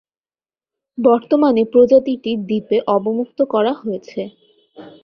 বর্তমানে 0.97 1.61
প্রজাতিটি 1.73 2.31
দ্বীপে 2.47 2.77
অবমুক্ত 2.95 3.39
করা 3.53 3.73
হয়েছে। 3.81 4.21